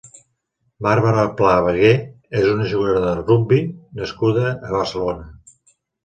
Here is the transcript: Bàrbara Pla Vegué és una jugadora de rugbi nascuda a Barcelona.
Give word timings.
Bàrbara 0.85 1.25
Pla 1.41 1.49
Vegué 1.65 1.91
és 2.39 2.47
una 2.53 2.65
jugadora 2.71 3.03
de 3.03 3.11
rugbi 3.27 3.59
nascuda 4.01 4.47
a 4.55 4.73
Barcelona. 4.79 5.29